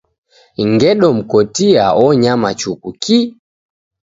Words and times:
Ngedomkotia 0.69 1.85
onyama 2.05 2.49
chuku 2.59 2.89
kii. 3.03 3.25